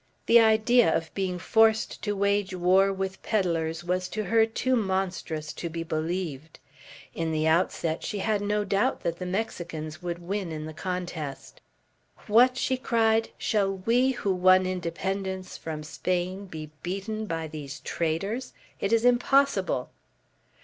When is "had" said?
8.17-8.41